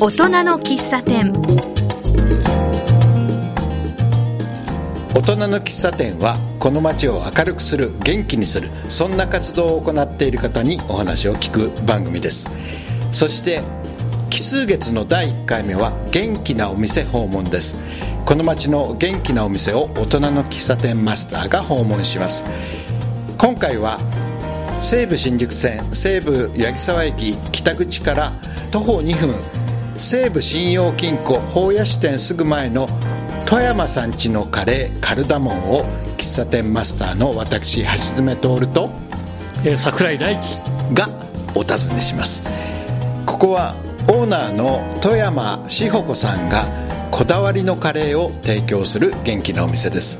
[0.00, 1.32] 大人の喫茶店。
[5.14, 12.50] 大人の喫茶店はこの街を明るくする元気にするそんな活動を行っている方にお話を聞く番組です。
[13.12, 13.62] そして
[14.28, 17.76] 奇数月の第1回目は元気なお店訪問です。
[18.26, 22.44] この街の元気なお店を大人の喫茶店マスターが訪問します。
[23.54, 24.00] 今回は
[24.80, 28.32] 西武新宿線西武八木沢駅北口から
[28.72, 29.32] 徒歩2分
[29.96, 32.88] 西武信用金庫法屋支店すぐ前の
[33.46, 35.84] 富山さんちのカレーカルダモンを
[36.18, 38.90] 喫茶店マスターの私橋爪徹と
[39.64, 40.58] えー桜井大樹。
[40.92, 41.08] が
[41.54, 42.42] お尋ねします。
[43.24, 43.76] ここは
[44.08, 46.66] オーナーの富山志保子さんが
[47.12, 50.18] こだわりのカレーを提供する元気なお店です。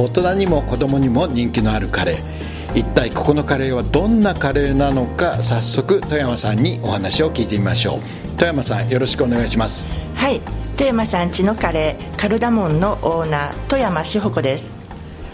[0.00, 2.35] 大人にも子供にも人気のあるカレー
[2.76, 8.00] 一体ここのカレーはどんなカレーなのか早速富山さんにお話を聞いてみましょう。
[8.36, 9.88] 富山さんよろしくお願いします。
[10.14, 10.42] はい。
[10.76, 14.74] 富山さんちのカレーカルダモンのオーナー富山志保子です。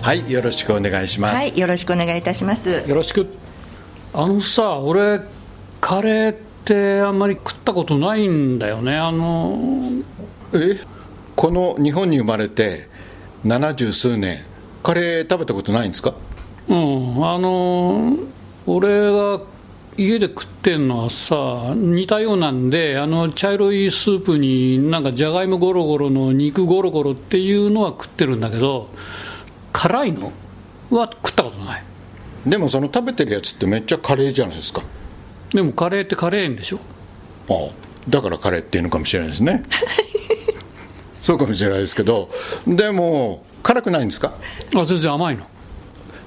[0.03, 2.85] はいよろしくお願いします、はいよろしくお願いいたします。
[2.87, 3.27] よろしく。
[4.15, 5.21] あのさ俺
[5.81, 8.97] カレーってあんまり食ったことないんだよね。
[8.97, 9.59] あの
[10.55, 10.79] え？
[11.35, 12.89] この日本に生まれて
[13.43, 14.45] 七十数年
[14.85, 16.15] カレー食べたことないんですか？
[16.69, 18.17] うんあの
[18.67, 19.41] 俺が
[19.99, 28.89] 家で食ってんのはさ似たようなんであの茶色いスープになんかじゃがいもゴロゴロの肉ゴロゴロっていうのは食ってるんだけど
[29.73, 30.33] 辛いの
[30.91, 31.85] は食ったことない。
[32.47, 34.83] でもその食べてるやつってめっちゃカレーじゃないですか。
[35.53, 36.79] でもカレーってカレーんでしょ。
[37.49, 37.71] ああ
[38.09, 39.63] だからカレーっていうのかもしれないですね。
[41.23, 42.29] そうかもしれないですけど
[42.67, 44.33] でも辛くないんですか？
[44.75, 45.45] あ全然甘いの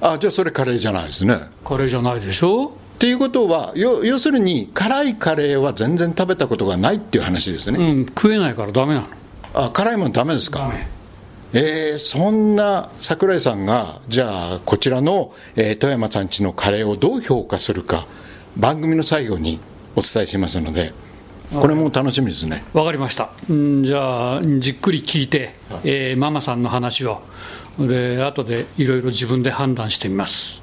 [0.00, 1.36] あじゃあそれカレーじゃないですね。
[1.64, 2.66] カレーじゃないでしょ？
[2.68, 9.06] っていうことはよ要するに辛いカレーは全然食べたことがないっていう話ですね、うん食えないからダメなの。
[9.54, 10.72] あ辛いものダメですか？
[11.52, 18.06] えーそんな桜井さんがじゃあこちらの、えー富山さんちのカレーをどう評価するか
[18.56, 19.60] 番組の最後に
[19.94, 20.92] お伝えしますので
[21.54, 22.64] これも楽しみですね。
[22.72, 23.30] わかりました。
[23.52, 25.54] んじゃあじっくり聞いて、
[25.84, 27.22] えーママさんの話を
[27.78, 30.62] で後でいろいろ自分で判断してみます。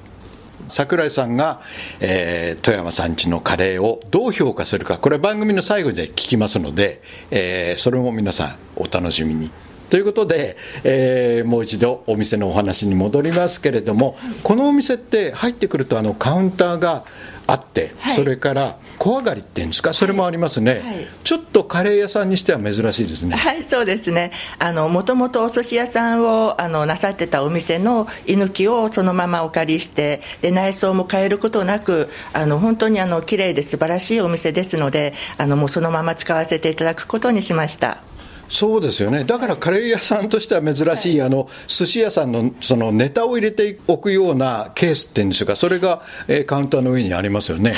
[0.69, 1.61] 桜井さんが、
[1.99, 4.97] えー富山さんちのカレーをどう評価するか。
[4.97, 9.51] これ番組の最後で聞きますので、えーそれも皆さんお楽しみに。
[9.89, 17.05] ということで、えーもう一度お店のお話に戻りますけれどもこのお店って入ってくるとあのカウンターが
[17.45, 18.15] あって、はい。
[18.15, 19.93] それから小上がりっていうんですか？
[19.93, 21.07] それもありますね、はい。
[21.23, 23.35] ちょっとカレー屋さんにしては珍しいですね。
[23.35, 24.31] はいそうですね。
[24.59, 38.01] あのもともとお寿司屋さんをあのなさってたお店の居抜きをそのままお借りしてで内装も変えることなくあの本当にあの綺麗で素晴らしいお店ですのであのもうそのまま使わせていただくことにしました
[38.53, 39.23] そうですよね。
[39.23, 45.55] だからカレー屋さんとしては珍しい、あの寿司屋さんのそのネタを入れておくようなケースっていうんでしょうか。
[45.55, 47.75] それが、えーカウンターの上にありますよね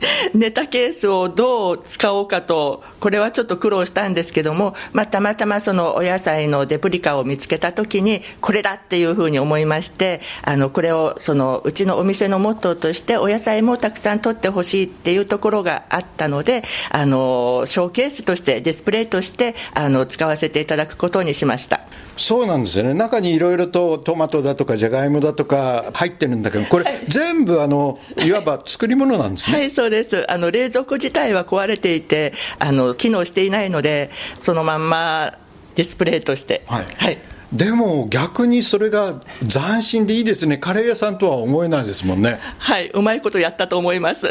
[0.34, 21.80] ネタケースをどう使おうかと、これはちょっと苦労したんですけども、まあ、たまたまそのお野菜のデプリカを見つけたときに、これだっていうふうに思いまして、あのこれをそのうちのお店のモットーとして、お野菜もたくさん取ってほしいっていうところがあったので、あのショーケースとして、ディスプレイとしてあの使わせていただくことにしました。
[22.18, 30.30] そうなんですよね中にいろいろとトマトだとかじゃがいもだとか入ってるんだけどこれ全部あのいわば作り物なんですね、はい、そうです。
[30.30, 35.38] あの、冷蔵庫自体は壊れていて、あの、機能していないので、そのまんま
[35.74, 36.64] ディスプレイとして。
[36.66, 37.18] はいはい。
[37.52, 44.26] でも逆にそれが斬新でいいですねカレー屋さんとは思えないですもんねはい、うまいことやったと思います。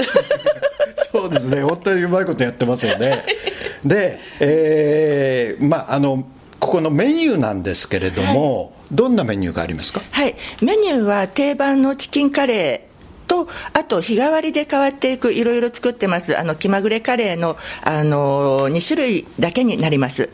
[1.12, 3.24] そうですね、本当にうまいことやってますよね。
[3.84, 6.28] で、えーまあ、あの、
[6.60, 10.02] ここのメニューなんですけれども、どんなメニューがありますか？
[10.12, 20.30] はい、メニューは定番のチキンカレーと、あと日替わりで変わっていく、いろいろ作ってます、あの気まぐれカレーの、あの2種類だけになります。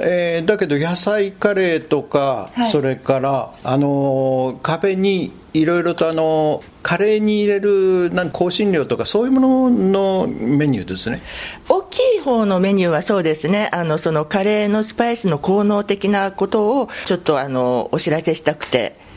[0.00, 2.70] えーだけど野菜カレーとか、はい。
[2.70, 11.20] それから、あのー壁にいろいろと、あのーカレーに入れるなん香辛料とかそういうもののメニューですね。
[11.68, 19.07] 大きい方のメニューはそうですね、あのそのカレーのスパイスの効能的なことをちょっとあのお知らせしたくて。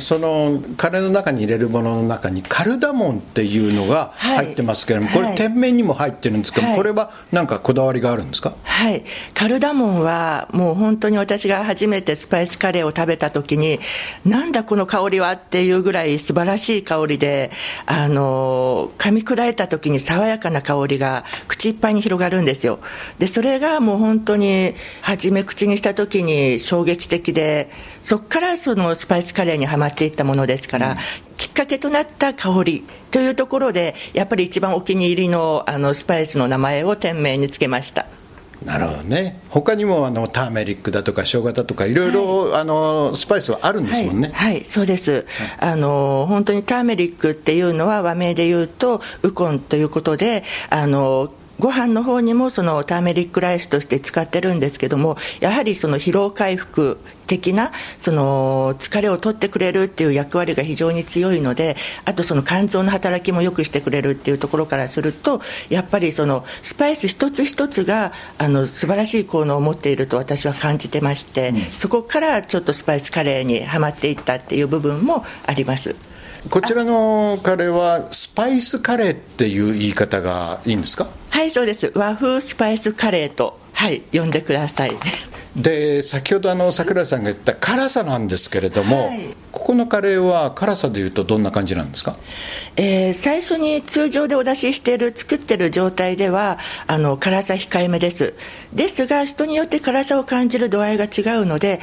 [0.00, 8.54] そのカレーの中に入れるものの中にカルダモンっていうのが入ってますけれども、はい、これ店名にも入ってるんですけど、はい、これは何かこだわりがあるんですか？
[8.62, 9.04] はい。
[9.34, 13.78] カルダモンはもう本当に私が初めてスパイスカレーを食べた時に
[14.24, 17.50] なんだこの香りはっていうぐらい素晴らしい香りで
[17.86, 22.80] あの噛み砕いた時に爽やかな香りが口いっぱいに広がるんですよ。
[23.18, 27.70] でそれがもう本当に初め口にした時に衝撃的で
[28.02, 30.96] そこからそのスパイスカレーにはまっていったものですから、うん、
[31.36, 38.06] きっかけとなった香りというところでやっぱり一番お気に入りのあのスパイスの名前を店名につけました。
[38.64, 39.40] なるほどね。
[39.48, 45.26] 他にもあのターメリックだとか生姜だとかいろいろ、あのスパイスはあるんですもんね、はい、はい、そうです、
[45.58, 75.94] あの本当にターメリックっていうのは和名で言うとウコンということであのご飯の方にもそのターメリックライスとして使ってるんですけどもやはりその疲労回復的なその疲れを取ってくれるっていう役割が非常に強いのであとその肝臓の働きも良くしてくれるっていうところからするとやっぱりそのスパイス一つ一つがあの素晴らしい効能を持っていると私は感じてまして、うん、そこからちょっとスパイスカレーにはまっていったっていう部分もあります。
[76.48, 81.06] こちらのカレーはスパイスカレーっていう言い方がいいんですか？
[81.40, 81.90] はいそうです。
[81.94, 84.92] 和風スパイスカレーとはい呼んでください。
[85.56, 92.16] で先ほどあの桜井さんが言った辛さなんですけれども、はい、ここのカレーは辛さでいうとどんな感じなんですか、
[92.76, 98.34] えー、最初に通常でお出ししている作ってる状態ではあの辛さ控えめです。
[98.72, 101.80] ですが人によって辛さを感じる度合いが違うので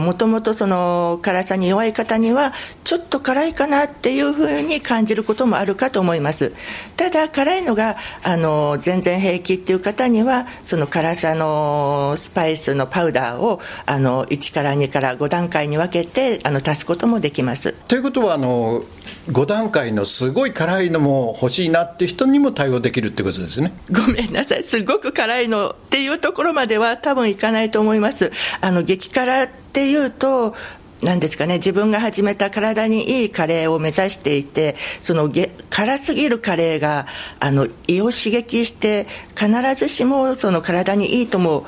[0.00, 2.52] もともとその辛さに弱い方には
[2.84, 6.54] ちょっと辛いかなっていうふうに感じることもあるかと思います。
[6.96, 17.72] ただ辛いのがあの全然平気っていう方にはその辛さのスパイスのパウダーをあの1から2から5段階に分けてあの足すこともできます。
[17.88, 18.82] ということはあの
[19.30, 23.72] 5段階のすごい辛いのも欲しいなって人にも対応できるってことですね。
[23.90, 24.64] ごめんなさい。
[24.64, 28.32] すごく辛いのっていうところまでは多分いかないと思います。
[28.60, 30.54] あの激辛っていうと
[31.02, 35.28] なんですかね、自分が始めた体にいいカレーを目指していて、その
[35.68, 37.06] 辛すぎるカレーが
[37.40, 41.66] あの胃を刺激して、必ずしもその体にいいとも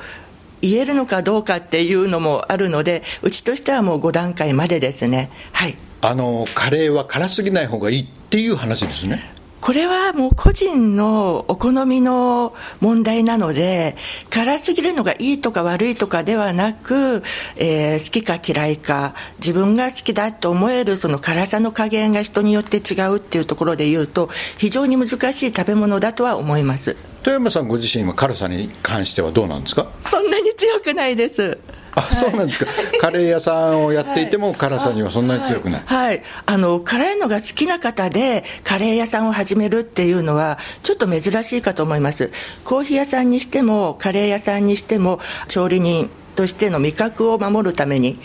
[0.65, 5.31] 言えるのかどうかっていうのもあるので、うちとしてはもう5段階までですね。
[5.53, 9.35] はいあのカレーは辛すぎない方がいいっていう話ですね。
[9.63, 13.97] これはもう個人のお好みの問題なので
[14.29, 17.23] 辛すぎるのがいいとか悪いとかではなく、
[17.57, 24.29] えー、好きか嫌いか自分が好きだと思えるその辛さの加減が人によって違うっていうところで言うと
[24.59, 26.95] 非常に難しい食べ物だとは思います
[27.25, 29.87] 富山さんご自身は辛さに関してはどうなんですか？
[30.03, 31.57] そんなに強くないです。
[31.97, 32.67] あそうなんですか、
[33.01, 42.31] カレー屋さんをやっていても、辛さにはそんなに強くない、はい、はい、あの辛いのが好きな方で、カレー屋さんを始めるっていうのは、ちょっと珍しいかと思います。
[42.65, 48.19] コーヒー屋さんにしても、カレー屋さんにしても、調理人としての味覚を守るために、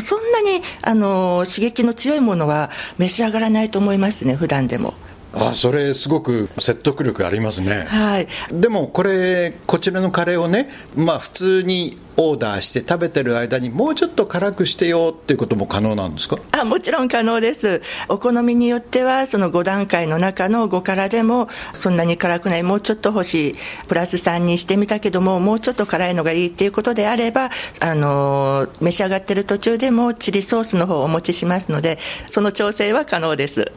[0.00, 4.94] そんなにあの刺激の強いものは召し上がらないと思いますね、普段でも。
[5.34, 16.36] あそれすごく説得力ありますね、はい、でもこれこちらのカレーをねまあ普通にオーダーして食べてる間にもうちょっと辛くしてよっていうことも可能なんですか？
[16.50, 17.80] あもちろん可能です。
[18.08, 23.54] お好みによってはその5段階の中の5辛でもそんなに辛くないもうちょっと欲しい
[23.86, 33.70] プラス3にしてみたけどももうちょっと辛いのがいいっていうことであればあの召し上がってる途中でもチリソースの方をお持ちしますのでその調整は可能です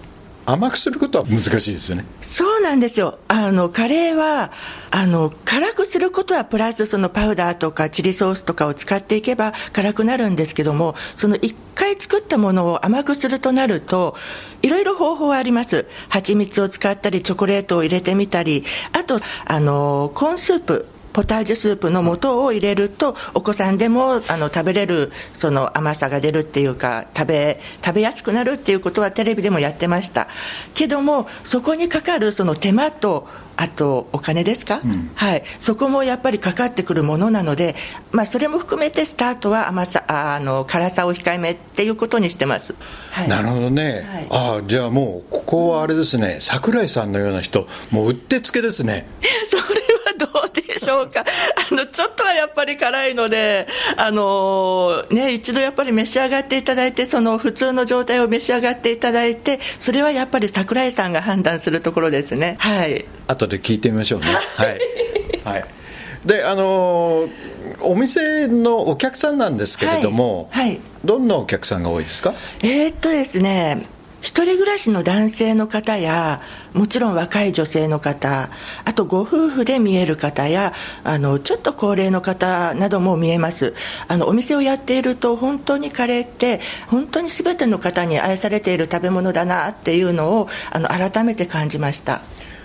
[0.45, 2.05] 甘くすることは難しいですよね。
[2.21, 3.19] そうなんですよ。
[3.27, 4.51] あのカレーは
[4.89, 14.16] あの辛くすることはプラスそのパウダーとかチリソースとかを使っていけば辛くなるんですけどもその1回作ったものを甘くするとなると
[14.61, 15.87] いろいろ方法はあります。
[16.09, 18.63] 蜂蜜を使ったりチョコレートを入れてみたり
[18.94, 20.87] あとあのコーンスープ。
[21.13, 30.27] ポタージュスープの素を入れるとお子さんでもあの食べれるその甘さが出るっていうか食べ食べやすくなるっていうことはテレビでもやってました。
[30.73, 33.27] けどもそこにかかるその手間と
[33.57, 37.75] あとお金ですか、うん、はい、そこもやっぱりかかってくるものなので、
[38.11, 42.73] まあ、それも含めてスタートは甘さあの辛さを控えめっていうことにしてます、
[43.11, 46.37] はい、なるほどね、はい、あじゃあもうここはあれですね。
[46.39, 49.06] 櫻井さんのような人もううってつけですね。
[49.49, 49.81] それは
[50.25, 51.23] どうでしょうか。
[51.71, 62.57] あのちょっとはやっぱり辛いのであのね一度やっぱり召し上がっていただいてその普通の状態を召し上がっていただいてそれはやっぱり櫻井さんが判断するところですね。
[62.59, 63.06] はい。
[63.28, 64.28] 後で聞いてみましょうね。
[64.28, 64.80] はい、
[65.44, 65.66] はい、
[66.25, 67.28] であの
[67.81, 70.68] お店のお客さんなんですけれども、はい。
[70.68, 70.81] はい。
[71.04, 72.35] どんなお客さんが多いですか？
[72.61, 73.87] えーっとですね
[74.21, 76.42] 一人暮らしの男性の方や
[76.73, 78.49] もちろん若い女性の方
[78.85, 80.73] あとご夫婦で見える方や
[81.04, 83.73] あのちょっと高齢の方なども見えます。
[84.07, 92.21] あのお店をやっていると本当にカレーって本当に全ての方に愛されている食べ物だなっていうのをあの改めて感じました。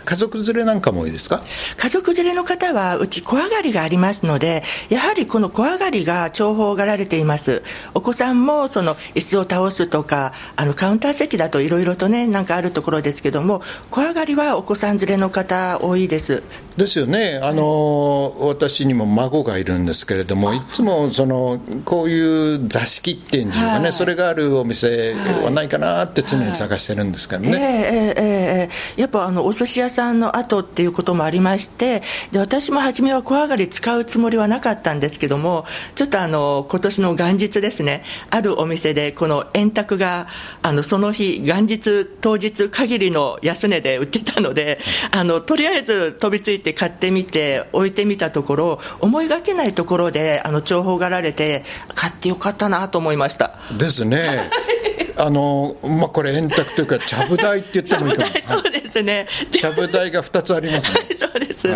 [0.07, 1.43] 家族連れなんかも多いですか？
[1.77, 7.63] 家族連れの方はうち小上がりがありますのでやはりこの小上がりが重宝がられています。
[7.93, 13.61] お子さんもその椅子を倒すとかあのカウンター席だといろいろとねなんかあるところですけども
[13.91, 16.43] 小上がりはお子さん連れの方多いです。
[16.77, 23.93] ですよね、あの私にも孫がいるんですけれども、いつもそのこういう座敷っていうんでしょうかね、はい。
[23.95, 27.51] それがあるお店はないかなって常に探してるんですけどね。
[27.51, 28.36] ええええええ
[28.97, 32.03] やっぱあのお寿司屋さんの後っていうこともありまして
[32.33, 35.65] で私も初めは小上がり使うつもりはなかったんですけども
[35.95, 40.27] ちょっとあの今年の元日ですねあるお店でこの円卓が
[40.63, 44.79] あのその日元日当日限りの安値で売ってたので
[45.11, 51.65] あのとりあえず飛びついて買ってみて置いてみたところ思いがけないところであの重宝がられて
[51.95, 54.51] 買ってよかったなと思いましたですね。
[55.19, 58.33] あのまあ、これ円卓というかちゃぶ台って言ってもいいかも。
[58.43, 59.27] そうですね。
[59.51, 61.17] ちゃぶ台が2つありますね。
[61.17, 61.67] そうです。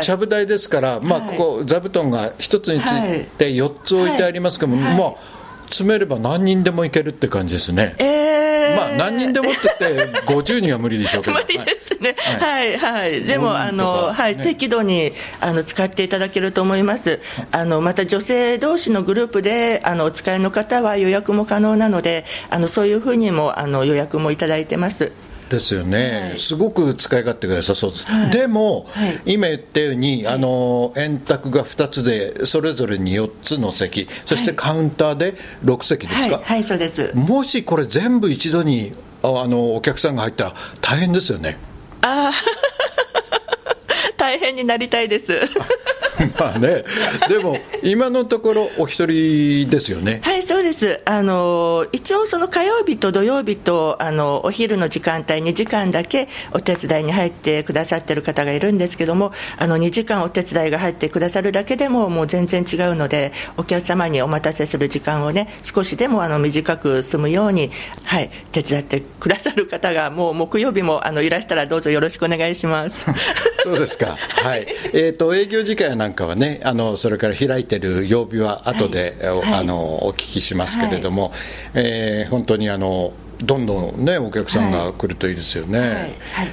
[0.00, 5.18] ちゃぶ台ですから、まあ、ここ座布団が1つについて4つ置いてありますけども、
[5.66, 8.29] 詰めれば何人でもいけるって感じですね、えー
[8.76, 11.36] まあ何人でもって言って50人は無理でしょうけど。
[11.40, 14.44] 無理ですね、ははい、はい、でも、あの、はい、ね。
[14.44, 17.20] 適度に、あの、使っていただけると思います。
[17.52, 25.12] あの、また女性同士のグループで、あの、お使いの方は予約も可能なので、あの、そういうふうにも、あの、予約もいただいてます。
[25.50, 26.38] ですよね、はい。
[26.38, 28.30] すごく使い勝手が良さそうです、はい。
[28.30, 29.20] でも、はい。
[29.26, 37.12] 今言ったようにあの円卓が2つでそれぞれに4つの席そしてカウンターで6席ですか、はい、はい、そうです。
[37.14, 38.92] もしこれ全部一度に
[39.22, 41.58] ああのお客さんが入ったら大変ですよね。
[42.02, 42.32] ああ、
[44.16, 45.32] 大変になりたいです。
[46.38, 46.84] まあね
[47.28, 51.00] でも今のところお一人ですよねはい、そうです。
[51.04, 67.70] あの、一応その火曜日と土曜日と、あの、お昼の時間帯2時間だけお手伝いに入ってくださってる方がいるんですけども、あの、2時間お手伝いが入ってくださるだけでももう全然違うので、お客様にお待たせする時間をね、少しでもあの、短く済むように、
[68.04, 73.06] はい、手伝ってくださる方が、もう木曜日もあの、いらしたらどうぞよろしくお願いします。
[73.62, 79.54] そうですか、はいえー、と営業時間なんかはねあの、それから開いてる曜日は後で、おはい。
[79.54, 81.32] あのお聞きしますけれども、
[81.74, 83.12] えー本当にあの
[83.42, 85.78] どんどん、ね、お客さんが来るといいですよね。
[85.78, 85.90] はい。
[85.90, 86.12] はい。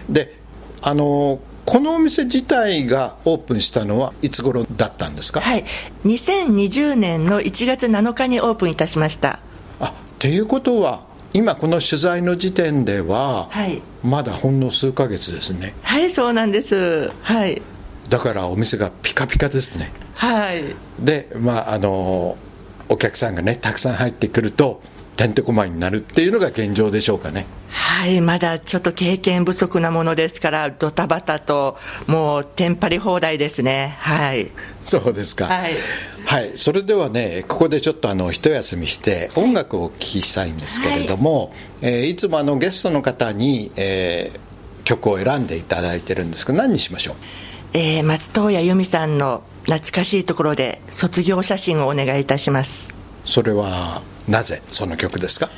[0.10, 0.38] で
[0.84, 5.66] あのこのお店自体がオープンしたのはいつ頃だったんですか、はい、
[6.06, 9.40] 2020年の1月7日にオープンいたしました。
[9.80, 13.82] あということは今この取材の時点では、はい。
[14.04, 15.74] まだほんの数ヶ月ですね。
[15.82, 17.12] はい、そうなんです。
[17.22, 17.62] はい。
[18.10, 19.92] だからお店がピカピカですね。
[20.16, 20.64] はい。
[21.00, 22.38] でまああの
[22.90, 24.82] お客さんがねたくさん入ってくると
[25.18, 27.46] てんてこまいになるっていうのが現状でしょうかね。
[27.70, 31.76] はい、まだちょっと経験不足なものですから、ドタバタと、
[32.08, 33.98] もう、テンパり放題ですね。
[34.00, 34.52] はい。
[34.84, 35.46] そうですか。
[35.48, 35.74] はい。
[36.26, 36.52] はい。
[36.56, 44.40] それではねここでちょっとあの一休みして音楽をお聴きしたいんですけれども、えーいつもあのゲストの方に、えー
[44.84, 47.16] 曲を選んでいただいてるんですけど何にしましょう？
[47.74, 52.94] えー、松任谷由実さんの懐かしいところで、卒業写真をお願いいたします。
[53.26, 55.50] それはなぜその曲ですか？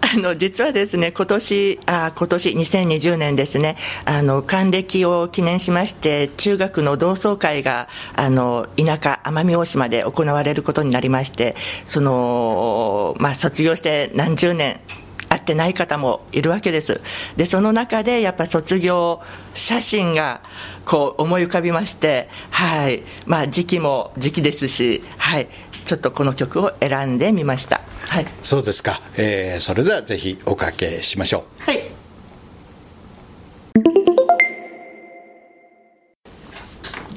[0.00, 11.56] あの実はですね、今年あ今年2020年ですね、あの還暦を記念しまして、中学の同窓会があの田舎、奄美大島で行われることになりまして、
[11.86, 15.05] そのまあ、卒業して何十年、会
[15.46, 17.00] ってない方もいるわけです。
[17.36, 19.22] で、その中でやっぱ卒業
[19.54, 20.42] 写真が
[20.84, 25.46] こう思い浮かびまして、はい、まあ時期も時期ですし、はい、
[25.84, 27.80] ちょっとこの曲を選んでみました。
[28.08, 28.26] はい。
[28.42, 31.82] そうですか、えーそれではぜひおかけしましょうはい。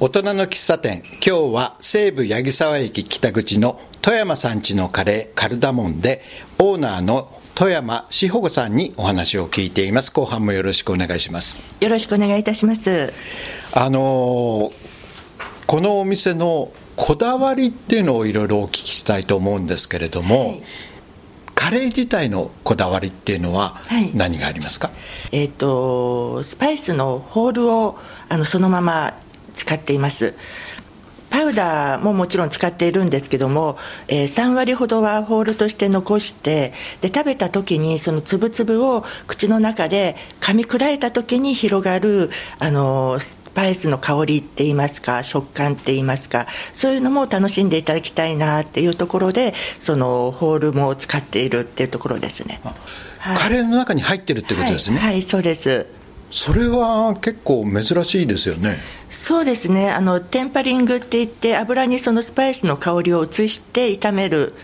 [0.02, 6.22] 大人の喫茶店今日は西武八木沢駅北口の富山さんちのカレーカルダモンで
[6.58, 10.10] オーナーの富山志保子さんにお話を聞いています。
[10.10, 11.60] 後半もよろしくお願いします。
[11.80, 13.12] よろしくお願いいたします。
[13.74, 14.72] あのー
[15.66, 20.62] このお店のこだわりっていうのをいろいろお聞きしたいと思うんですけれども、はい。
[21.54, 24.10] カレー自体のこだわりっていうのははい。
[24.14, 24.90] 何がありますか、
[25.30, 27.98] えっ、と、スパイスのホールを
[28.30, 29.12] あのそのまま
[29.54, 30.34] 使っています。
[31.30, 52.60] パウダーももちろん使っているんですけども、えー、3割ほどはホールとして残してで食べた時にその粒々を口の中で噛み砕いた時に広がるあのスパイスの香りって言いますか食感って言いますかそういうのも楽しんでいただきたいなっていうところでそのホールも使っているっていうところですね、
[53.18, 55.99] はい、カレーの中に入ってるってことですね、はい、はい、そうです
[56.30, 58.78] それは結構珍しいですよね。
[59.08, 59.90] そうですね。
[59.90, 64.54] あのテンパリングって言って油にそのスパイスの香りを移して炒める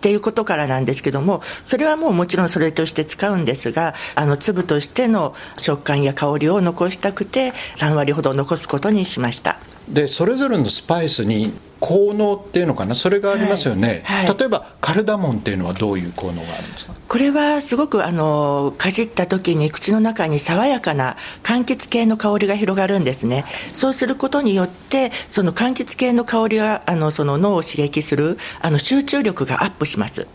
[0.00, 9.58] ていうことからなんですけどもそれはもうもちろんそれとして使うんですがあの粒としての食感や香りを残したくて3割ほど残すことにしました。
[9.92, 12.94] でそれぞれのスパイスに効能っていうのかな？
[12.94, 16.94] それがありますよね、はいはい、例えばカルダモンっていうのはどういう効能があるんですか？
[17.08, 23.46] これはすごくあのかじった時に口の中に爽やかな柑橘系の香りが広がるんですね。
[23.72, 30.26] そうすることによってその柑橘系の香りがあのその脳を刺激するあの集中力がアップします。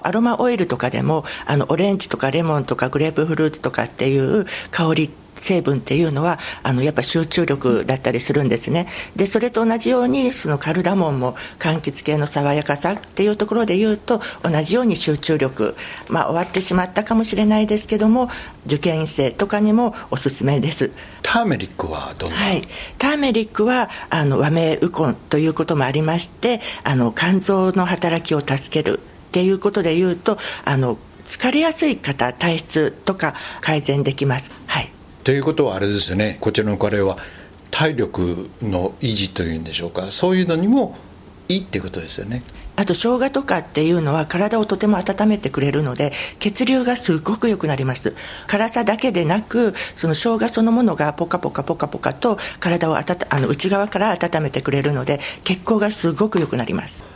[0.00, 5.10] アロマオイルとかでもあのオレンジとかレモンとかグレープフルーツとかっていう香り
[5.44, 8.88] 成分っていうのはあのやっぱ集中力だったりするんですね。
[9.14, 15.76] でそれと同じようにそのカルダモンも柑橘系の爽やかさっていうところで言うと同じように集中力
[16.08, 18.28] まあ終わってしまったかもしれないですけども
[18.66, 20.90] 受験生とかにもおすすめです。
[21.22, 22.66] ターメリックはどうはい。
[22.98, 30.96] ターメリックはあの和名ウコンということもありましてあの肝臓の働きを助けるっていうことで言うとあの
[31.26, 34.50] 疲れやすい方体質とか改善できます。
[34.66, 34.93] はい
[35.24, 36.36] ということはあれですね。
[36.40, 37.16] こちらのカレーは
[37.70, 40.12] 体力の維持というんでしょうか。
[40.12, 40.96] そういうのにも
[41.48, 42.42] いいっていうことですよね。
[42.76, 48.14] あと生姜とかっていうのは体をとても温めてくれるので血流がすごく良くなります。
[48.46, 57.13] 辛さだけでなくその生姜そのものがポカポカポカポカと体をあたたあの内側から温めてくれるので血行がすごく良くなります。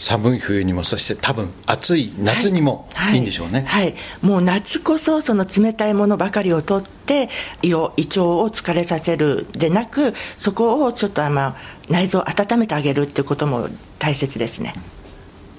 [0.00, 3.20] 寒い冬にもそして多分暑い夏にもいい。
[3.20, 7.28] んでしょうね、はい、はい、もう夏こそその冷たいものばかりをとって
[7.60, 11.56] 胃を胃腸を疲れさせるでなくそこをちょっとまあ
[11.90, 14.74] 内臓を温めてあげるっていうことも大切ですね。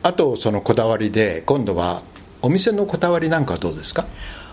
[0.02, 2.02] あとそのこだわりで今度は
[2.42, 4.06] お店のこだわりなんかはどうですか？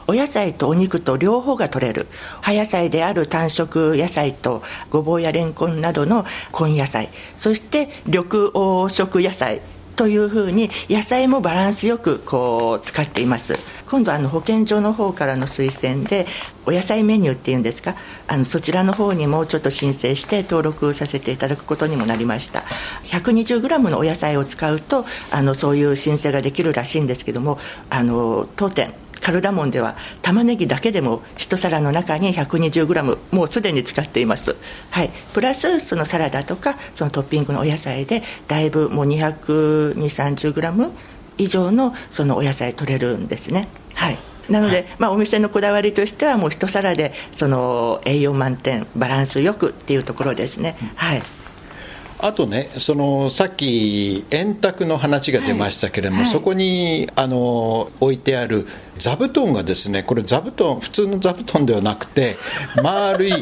[0.07, 2.09] お野菜とお肉と両方が取れる。
[2.43, 7.09] 葉野菜である単色野菜とごぼうやれんこんなどの根野菜。
[7.39, 9.63] そして緑黄色野菜
[9.99, 13.55] というふうに野菜もバランスよくこう使っています。
[13.91, 16.27] 今度あの保健所の方からの推薦で
[16.67, 17.97] お野菜メニューっていうんですか？
[18.29, 22.61] あのそちらの方にもちょっと申請して登録させていただくことにもなりました。
[23.05, 27.59] 120g のお野菜を使うとあのそういう申請ができるらしいんですけども
[27.91, 28.95] あの当店
[29.29, 34.57] カルダモンでは玉ねぎだけでも一皿の中に 120g もうすでに使っています、
[34.91, 40.95] はい、プラスそのサラダとかそのトッピングのお野菜でだいぶもう22030 g
[41.37, 43.69] 以上のそのお野菜取れるんですね。
[43.95, 44.17] はい。
[44.49, 50.75] なので、まあ、お店のこだわりとしてはもう一皿でその栄養満点バランスよくっていうところですね。
[50.97, 51.21] はい
[52.21, 56.25] あとねそのさっき円卓の話が出ましたけれども、はい。
[56.25, 58.67] はい、そこにあの置いてある
[58.99, 62.37] 座布団がですねこれ座布団普通の座布団ではなくて
[62.83, 63.33] 丸い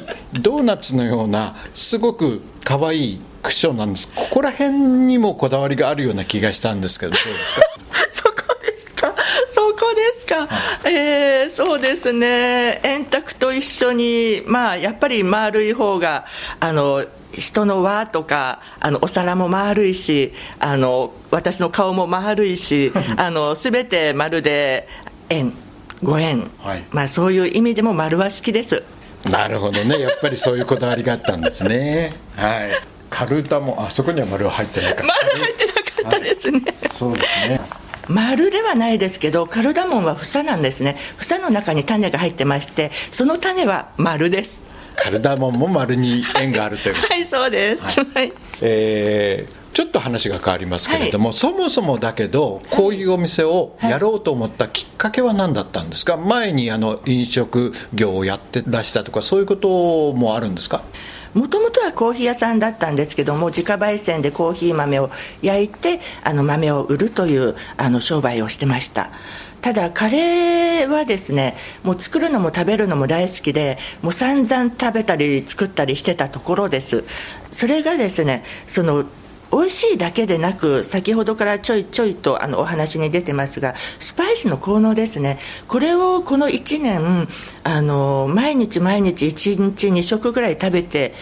[0.42, 4.12] ドーナツのようなすごく可愛いクッションなんです。
[4.14, 4.72] ここら辺
[5.06, 7.66] にもこだわりがあるような気がしたんですけどどうですか？
[8.12, 9.14] そこですか？
[9.54, 12.80] そこですか、はい、えー、そうですね。
[12.82, 16.26] 円卓と一緒にまあやっぱり丸い方が
[16.60, 17.04] あの
[17.36, 24.88] 人の輪とかあのお皿も丸いしあの私の顔も丸いし あの全て丸で
[25.28, 25.52] 円
[26.02, 28.82] ご縁、はい、まあ、そういう意味でも丸は好きです。
[29.30, 29.98] なるほどね。
[29.98, 32.14] やっぱりそういうこだわりがあったんですね。
[32.36, 32.70] はい。
[33.08, 37.60] カルタもあそこには丸は入ってないか丸入ってなかったですね、はい、そうですね。
[38.08, 40.96] 丸ではないですけどカルダモンは房なんですね。
[41.16, 44.60] 房の中に種が入ってましてその種は丸です
[44.96, 46.94] カルダモンも丸に縁があるという。
[46.94, 48.32] はいそうです、はい、
[48.62, 56.16] えー、ちょっと話が変わりますけれども、はい、そもそもだけどこういうお店をやろうと思ったきっかけは何だったんですか？
[56.16, 60.82] 前にあの飲食業をやってらしたとかそういうこともあるんですか？
[61.34, 65.10] もともとはコーヒー屋さんだったんですけども自家焙煎でコーヒー豆を
[65.42, 69.10] 焼いてあの豆を売るというあの商売をしてました
[69.66, 77.02] ただカレーはですねもう作るのも食べるのも大好きでもう散々食べたり作ったりしてたところです。
[77.50, 79.06] それがですねその
[79.50, 85.40] 美味しいだけでなく先ほどからちょいちょいとあのお話に出てますがスパイスの効能ですね。
[85.66, 87.26] これをこの1年
[87.64, 91.12] あの毎日毎日1日2食ぐらい食べて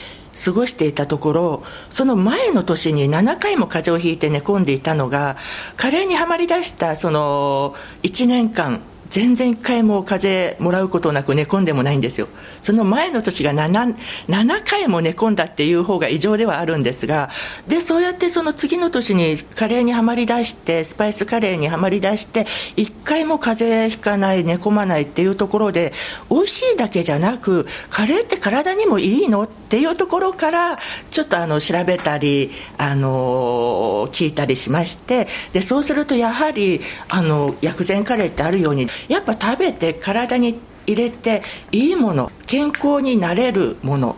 [0.42, 5.36] 過ごしていたところその前の年に7回も風邪をひいて寝込んでいたのが
[5.76, 8.80] カレーにはまりだしたその1年間
[9.14, 12.26] 全然一回も風邪もらうことなく寝込んでもないんですよ。
[12.62, 13.94] その前の年が 7,
[14.26, 17.30] 7回も寝込んだっていう方が異常ではあるんですが
[17.68, 25.92] でそうやってその次の年にカレーにはまりだしてスパイスカレーにはまりだして一回も風邪ひかない寝込まないっていうところで
[26.28, 30.78] 美味しいだけじゃなくカレーって体にもいいのっていうところから
[31.10, 44.16] ちょっとあの調べたりあの聞いたりしましてでそうするとやはりあの薬膳カレーってあるようにやっぱ食べて体に入れていいもの健康になれるもの。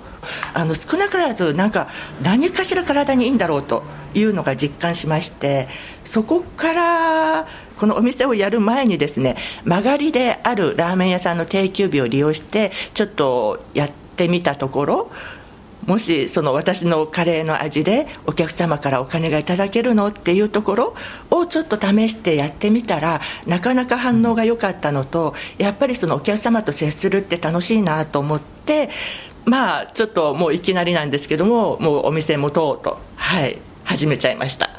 [0.55, 1.88] あの少なからずなんか
[2.22, 5.68] 何かしら体にいいんだろうというのが実感しまして
[6.05, 7.46] そこから
[7.79, 15.11] このお店をやる前にですね曲がりであるラーメン屋さんの定休日を利用してちょっとやってみたところ
[15.87, 20.94] もしその私のカレーの味でお客様からお金がいただけるのっていうところ
[21.31, 28.88] をちょっと試してやってみたらなかなか反応が良かったのとやっぱりそのお客様と接するって楽しいなと思って
[29.44, 34.76] まあちょっともういきなりなんですけどももうお店持とうとはい始めちゃいました。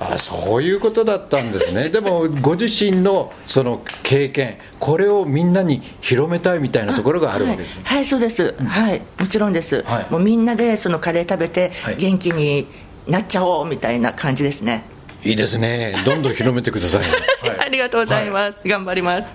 [0.00, 1.90] あそういうことだったんですね。
[1.92, 9.02] でもご自身のその経験これをみんなに広めたいみたいなところがあるわけです、はい、はい、そうです、うん、はい。
[9.18, 12.66] もちろんです、はい、もうみんなでそのカレー食べて元気に
[13.06, 14.84] なっちゃおうみたいな感じですね、
[15.22, 15.94] いいですね。
[16.06, 17.02] どんどん広めてください、
[17.46, 19.34] はい、ありがとうございます、頑張ります。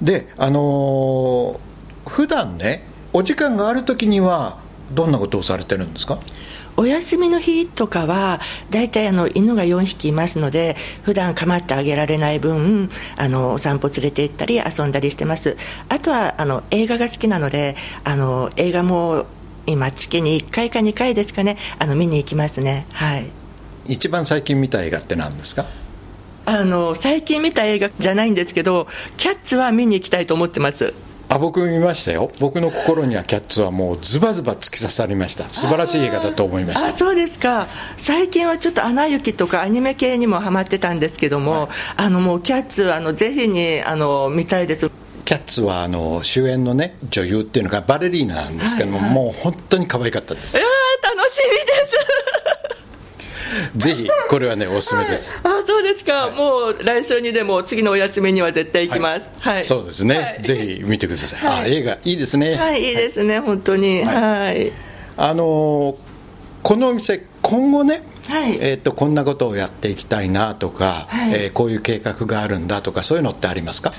[0.00, 4.58] であのー、普段ねお時間がある時には
[4.92, 6.18] どんなことをされてるんですか？
[6.76, 15.56] お休みの日とかは大体あの犬が4匹いますので普段構ってあげられない分あのお散歩連れて行ったり遊んだりしてます。
[15.88, 19.26] あとはあの映画が好きなのであの映画も
[19.66, 22.86] 今月に1回か2回ですかねあの見に行きますね。
[22.92, 23.26] はい。
[23.86, 25.66] 一番最近見た映画って何ですか？
[26.44, 28.86] あの最近見た映画じゃないんですけど
[29.16, 30.94] 「キャッツ」は見に行きたいと思ってます
[31.28, 32.30] あ僕見ましたよ。
[32.38, 35.48] 僕の心にはキャッツはもうズバズバ突き刺さりました。
[35.48, 36.88] 素晴らしい映画だと思いました。
[36.88, 37.66] あそうですか。
[37.96, 44.90] 最近はちょっと「アナ雪」とかアニメ系にもハマってたんですけども、はい、あのもうキャッツあのぜひにあの見たいです。
[45.24, 50.56] キャッツはあの主演のね女優っていうのがバレリーナなんですけども、はいはい、もう本当に可愛かったです。
[50.56, 50.66] いや
[51.02, 52.85] 楽しみです
[53.76, 62.54] ぜひこれはねおすすめです、はい、あそうですか、はい、もう来週にでも次のお休みには絶対行きます、はい、はい、そうですね、ぜひ見てください、あ映画いいですね。
[62.54, 64.04] はいいいですね、本当に。
[64.04, 64.72] はい、
[65.16, 65.96] あの
[66.62, 73.92] このお店今後ねはい、えーと、こんなことをやっていきたいなとか、はい、えー、こういう計画があるんだとかそういうのってありますか？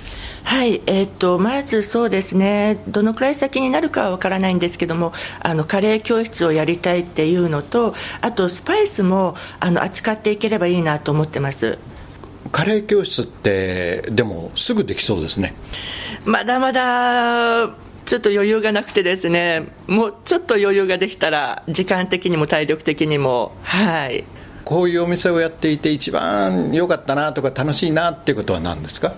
[0.43, 2.83] はい、えーと、まずそうですね。
[2.89, 11.77] どのくらい先になるかは分からないんですけどもあのカレー教室をやりたいっていうのとあとスパイスもあの扱っていければいいなと思ってます。
[12.51, 15.53] カレー教室ってでもすぐできそうですね。
[16.25, 17.69] まだまだ
[18.07, 24.23] ちょっと余裕がなくてですねもうちょっと余裕ができたら時間的にも体力的にもはい。
[24.63, 29.13] こういうお店をやっていて一番良かったなとか楽しいなっていうことは何ですか？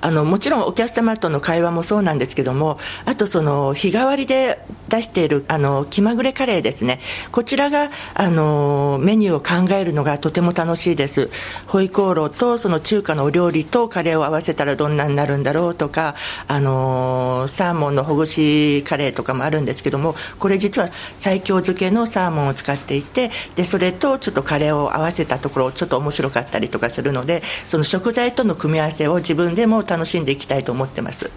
[0.00, 7.00] あのもちろんお客様との会話もそうなんですけどもあとその日替わりで出しているあの気まぐれカレーですね。
[7.30, 11.30] こちらがあのメニューを考えるのがとても楽しいです。
[11.66, 16.14] ホイコーローとその中華のお料理とカレーを合わせたらどんなになるんだろうとか
[16.46, 31.30] あのサーモンのほぐしカレーとかもあるんですけどもこれ実は西京漬けのサーモンを使っていてでそれとちょっとカレーを合わせたところちょっと面白かったりとかするのでその食材との組み合わせを自分でも楽しんでいきたいと思ってます。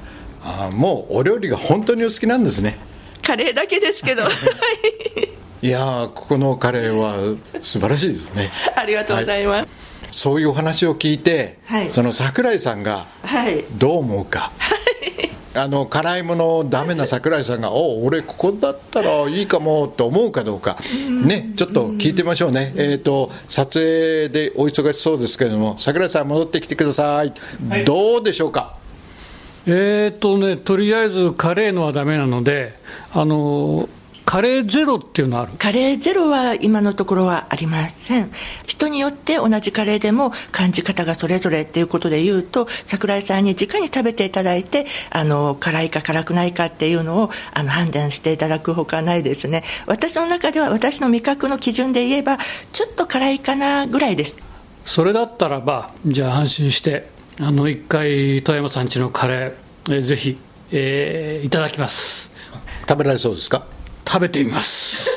[0.43, 2.78] あもうお料理が本当にお好きなんですね。
[3.24, 4.24] カレーだけですけど。
[5.62, 8.52] いやここのカレーは素晴らしいですね。
[8.76, 9.67] ありがとうございます、はい。
[10.12, 13.08] そういうお話を聞いて、はい、その櫻井さんが
[13.78, 20.78] どう思うか、はいあの辛いものダメな櫻井さんがお俺ここだったらいいかもと思うかどうか。
[21.26, 22.74] ねちょっと聞いてみましょうね。
[22.76, 27.34] えと撮影でお忙しそうですけれども櫻井さん戻ってきてください、
[27.70, 28.76] はい、どうでしょうか？
[29.65, 32.76] えっ、ー、とねとりあえずカレーのはダメなので
[33.13, 33.89] あの
[34.25, 35.53] カレーゼロっていうのある？
[35.59, 38.31] カレーゼロは今のところはありません。
[38.65, 49.63] 人によって同じカレーでも感じ方がそれぞれっていうことで言うと桜井さんに直に食べていただいてあの辛いか辛くないかっていうのをあの判断していただくほかないですね。
[49.85, 52.38] 私の中では私の味覚の基準で言えば
[52.73, 54.35] ちょっと辛いかなぐらいです。
[54.85, 57.07] それだったらばじゃあ安心して
[57.39, 59.53] あの一回富山さんちのカレー、
[59.93, 60.38] えー、ぜひ、
[60.71, 62.31] えー、いただきます。
[62.89, 63.65] 食べられそうですか？
[64.08, 65.10] 食べてみます。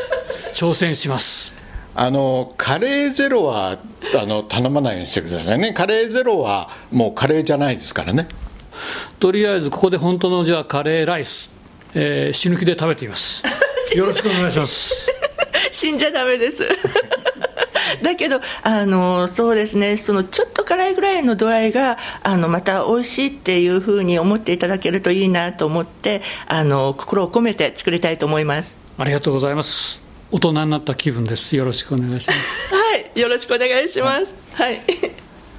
[0.54, 1.54] 挑戦します。
[1.96, 3.78] あのカレーゼロは
[4.20, 5.72] あの頼まないようにしてくださいね。
[5.72, 8.26] カレーゼロはもうカレーじゃないですからね。
[9.20, 11.50] とりあえずここで本当のじゃあカレーライス、
[11.94, 13.42] えー、死ぬ気で食べてみます。
[13.96, 15.10] よろしくお願いします。
[15.70, 16.62] 死んじゃダメです。
[18.02, 19.96] だけどあのそうですね。
[19.96, 28.78] そのちょっと辛いぐらいの度合いがあのまた美味しいっていうふうに思っていただけるといいなと思ってあの心を込めて作りたいと思います。
[28.98, 30.02] ありがとうございます。
[30.32, 31.54] 大人になった気分です。
[31.56, 32.74] よろしくお願いします。
[32.74, 33.20] はい。
[33.20, 34.34] よろしくお願いします。
[34.54, 34.80] はい。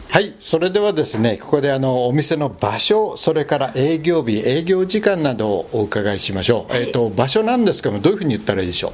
[0.09, 0.33] はい。
[0.39, 8.93] それではですねここであのお店の場所それから営業日営業時間などをお伺いしましょう、はい、えっ、ー、と場所なんですけどもどういうふうに言ったらいいでしょう？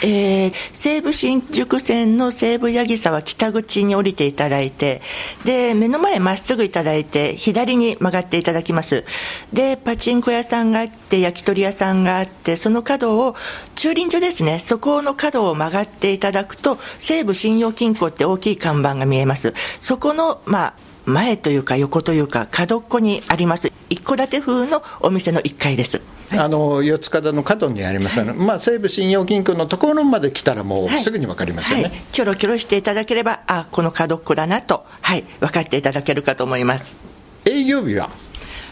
[0.00, 5.02] えー、西武新宿線の西武八木沢北口に降りていただいて、
[5.44, 9.04] で、目の前まっすぐいただいて、左に曲がっていただきます。
[9.52, 13.36] で、パチンコ屋さんがあって、焼き鳥屋さんがあって、その角を、
[13.76, 19.54] 駐輪場ですね、そこの角を曲がっていただくと、西武信用金庫って大きい看板が見えます。
[19.80, 20.74] そこの、まあ、
[21.04, 26.00] 前というか横というか角っこにあります一戸建て風のお店の1階です
[26.38, 31.92] あの四つ角の角にあります、はい、まあ、西武信用金庫のところまで来たら、もうすぐに分かりますよね、はい。
[31.92, 36.98] はい、キョロキョロしていただければ、あこの角っこだなと、はい、分かっていただけるかと思います。
[37.44, 38.10] 営業日は？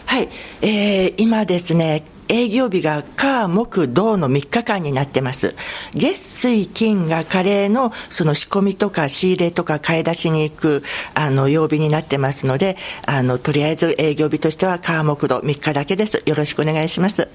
[0.05, 0.29] はい、
[0.61, 5.55] えー、今ですね、営業日が火、木、土の3日間になってます。
[5.93, 16.23] 月、水、金がカレーのその仕込みとか仕入れとか買い出しに行くあの曜日になってますので、あの、とりあえず営業日としては火、木、土3日だけです。
[16.25, 17.27] よろしくお願いします。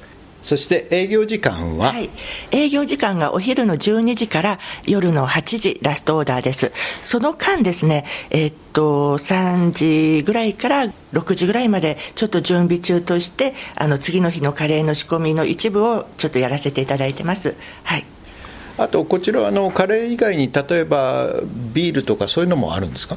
[0.46, 2.08] そして営業時間は、はい、
[2.52, 6.70] 営業時間がお昼の12時から夜の8時ラストオーダーです。
[7.02, 17.56] その間ですね、えー、っと、3時ぐらいから6時ぐらいまでちょっと準備中として、あの、次の日のカレーの仕込みの一部をちょっとやらせていただいてます。
[17.82, 18.04] はい。
[18.78, 21.28] あとこちらあのカレー以外に例えば
[21.72, 23.16] ビールとかそういうのもあるんですか？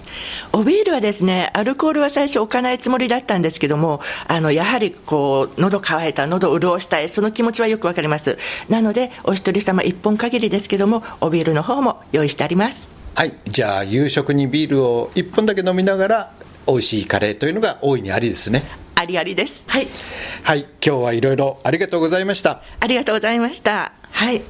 [0.54, 8.38] おビールはですねアルコールは最初置かないつもりだったんですけどもあのやはりこう喉乾いた喉を潤したいその気持ちはよくわかります。
[8.70, 12.90] なのでお一人様一本限りですけどもおビールの方も用意してあります。
[13.16, 16.32] はいじゃあ夕食にビールを一本だけ飲みながら
[16.68, 18.64] 美味しいカレーというのが大いにありですね。
[18.96, 19.64] ありありです。
[19.68, 19.88] はい、
[20.44, 22.62] はい、今日はいろいろありがとうございました。
[22.80, 23.94] ありがとうございました。
[24.12, 24.42] はい